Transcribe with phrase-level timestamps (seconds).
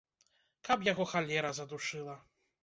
[0.69, 2.17] Каб яго халера задушыла!